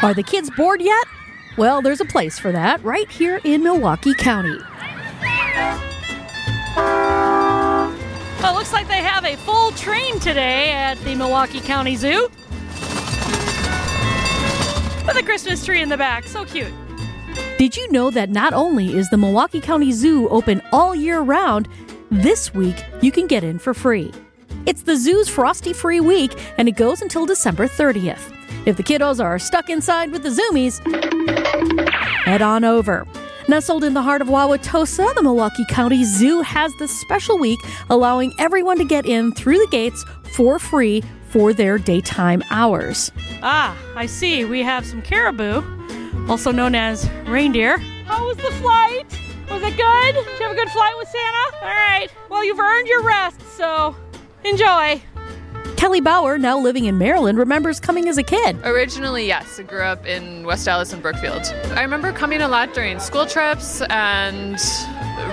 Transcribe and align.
Are 0.00 0.14
the 0.14 0.22
kids 0.22 0.48
bored 0.50 0.80
yet? 0.80 1.04
Well, 1.56 1.82
there's 1.82 2.00
a 2.00 2.04
place 2.04 2.38
for 2.38 2.52
that 2.52 2.80
right 2.84 3.10
here 3.10 3.40
in 3.42 3.64
Milwaukee 3.64 4.14
County. 4.14 4.56
Well, 6.76 8.54
it 8.54 8.54
looks 8.54 8.72
like 8.72 8.86
they 8.86 9.02
have 9.02 9.24
a 9.24 9.34
full 9.38 9.72
train 9.72 10.20
today 10.20 10.70
at 10.70 10.98
the 10.98 11.16
Milwaukee 11.16 11.58
County 11.58 11.96
Zoo. 11.96 12.28
With 15.04 15.16
a 15.16 15.22
Christmas 15.24 15.64
tree 15.64 15.82
in 15.82 15.88
the 15.88 15.96
back. 15.96 16.28
So 16.28 16.44
cute. 16.44 16.72
Did 17.58 17.76
you 17.76 17.90
know 17.90 18.10
that 18.10 18.30
not 18.30 18.52
only 18.52 18.96
is 18.96 19.10
the 19.10 19.16
Milwaukee 19.16 19.60
County 19.60 19.90
Zoo 19.90 20.28
open 20.28 20.62
all 20.70 20.94
year 20.94 21.22
round, 21.22 21.68
this 22.12 22.54
week 22.54 22.84
you 23.02 23.10
can 23.10 23.26
get 23.26 23.42
in 23.42 23.58
for 23.58 23.74
free? 23.74 24.12
It's 24.64 24.82
the 24.82 24.96
zoo's 24.96 25.28
Frosty 25.28 25.72
Free 25.72 25.98
Week, 25.98 26.40
and 26.56 26.68
it 26.68 26.76
goes 26.76 27.02
until 27.02 27.26
December 27.26 27.66
30th. 27.66 28.37
If 28.66 28.76
the 28.76 28.82
kiddos 28.82 29.22
are 29.22 29.38
stuck 29.38 29.70
inside 29.70 30.10
with 30.10 30.22
the 30.22 30.30
Zoomies, 30.30 30.80
head 32.24 32.42
on 32.42 32.64
over. 32.64 33.06
Nestled 33.48 33.82
in 33.82 33.94
the 33.94 34.02
heart 34.02 34.20
of 34.20 34.28
Wauwatosa, 34.28 35.14
the 35.14 35.22
Milwaukee 35.22 35.64
County 35.70 36.04
Zoo 36.04 36.42
has 36.42 36.70
this 36.78 36.90
special 37.00 37.38
week 37.38 37.58
allowing 37.88 38.34
everyone 38.38 38.76
to 38.76 38.84
get 38.84 39.06
in 39.06 39.32
through 39.32 39.56
the 39.58 39.68
gates 39.70 40.04
for 40.34 40.58
free 40.58 41.02
for 41.30 41.54
their 41.54 41.78
daytime 41.78 42.42
hours. 42.50 43.10
Ah, 43.42 43.76
I 43.96 44.04
see. 44.06 44.44
We 44.44 44.62
have 44.62 44.84
some 44.84 45.00
caribou, 45.00 45.62
also 46.28 46.52
known 46.52 46.74
as 46.74 47.08
reindeer. 47.26 47.78
How 48.04 48.26
was 48.26 48.36
the 48.36 48.50
flight? 48.60 49.06
Was 49.50 49.62
it 49.62 49.76
good? 49.76 50.14
Did 50.14 50.38
you 50.38 50.46
have 50.46 50.52
a 50.52 50.54
good 50.54 50.68
flight 50.70 50.94
with 50.98 51.08
Santa? 51.08 51.56
All 51.62 51.68
right. 51.68 52.08
Well, 52.28 52.44
you've 52.44 52.60
earned 52.60 52.86
your 52.86 53.02
rest, 53.02 53.40
so 53.56 53.96
enjoy. 54.44 55.00
Kelly 55.78 56.00
Bauer, 56.00 56.38
now 56.38 56.58
living 56.58 56.86
in 56.86 56.98
Maryland, 56.98 57.38
remembers 57.38 57.78
coming 57.78 58.08
as 58.08 58.18
a 58.18 58.24
kid. 58.24 58.58
Originally, 58.64 59.28
yes. 59.28 59.60
I 59.60 59.62
grew 59.62 59.82
up 59.82 60.04
in 60.06 60.44
West 60.44 60.66
Allis 60.66 60.92
and 60.92 61.00
Brookfield. 61.00 61.42
I 61.76 61.82
remember 61.82 62.12
coming 62.12 62.42
a 62.42 62.48
lot 62.48 62.74
during 62.74 62.98
school 62.98 63.26
trips 63.26 63.80
and 63.82 64.58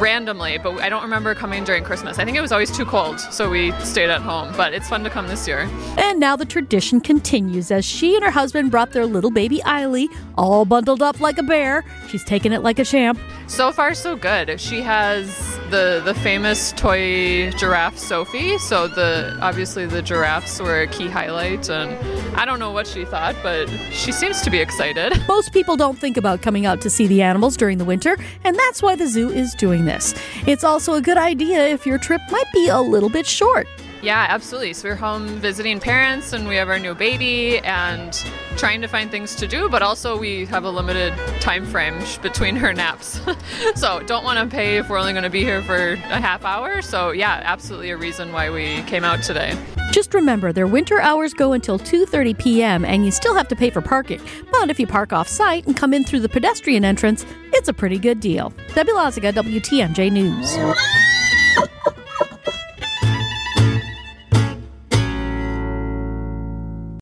randomly, 0.00 0.58
but 0.58 0.80
I 0.80 0.88
don't 0.88 1.02
remember 1.02 1.34
coming 1.34 1.64
during 1.64 1.84
Christmas. 1.84 2.18
I 2.18 2.24
think 2.24 2.36
it 2.36 2.40
was 2.40 2.52
always 2.52 2.70
too 2.70 2.84
cold, 2.84 3.20
so 3.20 3.48
we 3.50 3.72
stayed 3.80 4.10
at 4.10 4.20
home. 4.20 4.52
But 4.56 4.74
it's 4.74 4.88
fun 4.88 5.04
to 5.04 5.10
come 5.10 5.28
this 5.28 5.46
year. 5.46 5.68
And 5.96 6.20
now 6.20 6.36
the 6.36 6.44
tradition 6.44 7.00
continues 7.00 7.70
as 7.70 7.84
she 7.84 8.14
and 8.14 8.24
her 8.24 8.30
husband 8.30 8.70
brought 8.70 8.92
their 8.92 9.06
little 9.06 9.30
baby 9.30 9.60
Eiley, 9.64 10.06
all 10.36 10.64
bundled 10.64 11.02
up 11.02 11.20
like 11.20 11.38
a 11.38 11.42
bear. 11.42 11.84
She's 12.08 12.24
taking 12.24 12.52
it 12.52 12.62
like 12.62 12.78
a 12.78 12.84
champ. 12.84 13.18
So 13.46 13.72
far, 13.72 13.94
so 13.94 14.16
good. 14.16 14.60
She 14.60 14.80
has 14.80 15.52
the 15.70 16.02
the 16.04 16.14
famous 16.14 16.72
toy 16.72 17.50
giraffe 17.52 17.98
Sophie. 17.98 18.58
So 18.58 18.88
the 18.88 19.36
obviously 19.40 19.86
the 19.86 20.02
giraffes 20.02 20.60
were 20.60 20.82
a 20.82 20.86
key 20.86 21.08
highlight, 21.08 21.68
and 21.68 21.92
I 22.36 22.44
don't 22.44 22.58
know 22.58 22.70
what 22.70 22.86
she 22.86 23.04
thought, 23.04 23.36
but 23.42 23.68
she 23.90 24.12
seems 24.12 24.42
to 24.42 24.50
be 24.50 24.58
excited. 24.58 25.12
Most 25.28 25.52
people 25.52 25.76
don't 25.76 25.98
think 25.98 26.16
about 26.16 26.42
coming 26.42 26.66
out 26.66 26.80
to 26.82 26.90
see 26.90 27.06
the 27.06 27.22
animals 27.22 27.56
during 27.56 27.78
the 27.78 27.84
winter, 27.84 28.16
and 28.44 28.56
that's 28.56 28.82
why 28.82 28.96
the 28.96 29.06
zoo 29.06 29.30
is 29.30 29.54
doing 29.72 29.86
this. 29.86 30.14
It's 30.46 30.64
also 30.64 30.94
a 30.94 31.00
good 31.00 31.16
idea 31.16 31.66
if 31.66 31.86
your 31.86 31.98
trip 31.98 32.20
might 32.30 32.50
be 32.52 32.68
a 32.68 32.80
little 32.80 33.08
bit 33.08 33.26
short. 33.26 33.66
Yeah, 34.02 34.26
absolutely. 34.28 34.72
So 34.72 34.88
we're 34.88 34.96
home 34.96 35.28
visiting 35.38 35.78
parents 35.78 36.32
and 36.32 36.48
we 36.48 36.56
have 36.56 36.68
our 36.68 36.80
new 36.80 36.92
baby 36.92 37.58
and 37.60 38.12
trying 38.56 38.80
to 38.80 38.88
find 38.88 39.12
things 39.12 39.36
to 39.36 39.46
do, 39.46 39.68
but 39.68 39.80
also 39.80 40.18
we 40.18 40.44
have 40.46 40.64
a 40.64 40.70
limited 40.70 41.14
time 41.40 41.64
frame 41.64 42.02
between 42.20 42.56
her 42.56 42.72
naps. 42.72 43.20
so 43.76 44.00
don't 44.00 44.24
want 44.24 44.38
to 44.40 44.54
pay 44.54 44.76
if 44.76 44.88
we're 44.88 44.98
only 44.98 45.12
going 45.12 45.22
to 45.22 45.30
be 45.30 45.44
here 45.44 45.62
for 45.62 45.92
a 45.92 46.20
half 46.20 46.44
hour. 46.44 46.82
So 46.82 47.12
yeah, 47.12 47.42
absolutely 47.44 47.90
a 47.90 47.96
reason 47.96 48.32
why 48.32 48.50
we 48.50 48.82
came 48.82 49.04
out 49.04 49.22
today. 49.22 49.56
Just 49.92 50.14
remember, 50.14 50.52
their 50.52 50.66
winter 50.66 51.00
hours 51.00 51.32
go 51.32 51.52
until 51.52 51.78
2:30 51.78 52.38
p.m. 52.38 52.84
and 52.84 53.04
you 53.04 53.10
still 53.10 53.34
have 53.34 53.46
to 53.48 53.56
pay 53.56 53.70
for 53.70 53.82
parking. 53.82 54.20
But 54.50 54.70
if 54.70 54.80
you 54.80 54.86
park 54.86 55.12
off-site 55.12 55.66
and 55.66 55.76
come 55.76 55.92
in 55.92 56.02
through 56.02 56.20
the 56.20 56.30
pedestrian 56.30 56.84
entrance, 56.84 57.26
it's 57.52 57.68
a 57.68 57.74
pretty 57.74 57.98
good 57.98 58.18
deal. 58.18 58.52
Debbie 58.74 58.92
Loziga, 58.92 59.32
WTMJ 59.32 60.10
News. 60.10 60.56